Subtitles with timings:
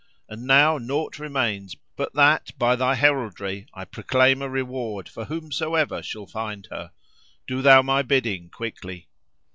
[0.27, 6.01] And now naught remains but that, by thy heraldry, I proclaim a reward for whomsoever
[6.01, 6.91] shall find her.
[7.45, 9.09] Do thou my bidding quickly."